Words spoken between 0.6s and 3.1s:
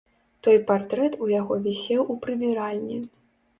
партрэт у яго вісеў у прыбіральні.